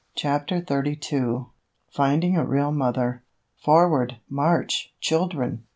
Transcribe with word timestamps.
CHAPTER 0.15 0.61
XXXII 0.67 1.45
FINDING 1.91 2.35
A 2.35 2.43
REAL 2.43 2.71
MOTHER 2.71 3.21
"Forward! 3.59 4.17
March! 4.27 4.95
Children!" 4.99 5.65